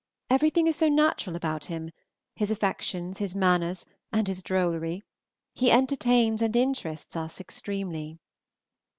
[0.31, 1.91] Everything is so natural about him,
[2.35, 5.03] his affections, his manners, and his drollery.
[5.53, 8.17] He entertains and interests us extremely.